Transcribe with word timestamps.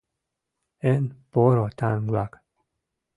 Эн, 0.91 1.03
поро 1.31 1.65
таҥ-влак! 1.77 2.33